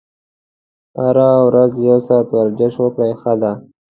[1.01, 3.53] هره ورځ یو ساعت ورزش وکړئ ښه ده.